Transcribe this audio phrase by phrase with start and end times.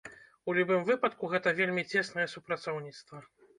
[0.47, 3.25] У любым выпадку, гэта вельмі цеснае супрацоўніцтва.